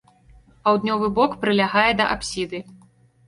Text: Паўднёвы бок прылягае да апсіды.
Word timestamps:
Паўднёвы 0.67 1.09
бок 1.19 1.35
прылягае 1.45 1.85
да 1.99 2.07
апсіды. 2.15 2.63